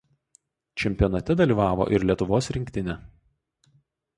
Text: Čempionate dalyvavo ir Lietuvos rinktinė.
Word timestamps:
Čempionate 0.83 1.35
dalyvavo 1.41 1.87
ir 1.97 2.07
Lietuvos 2.11 2.51
rinktinė. 2.57 2.97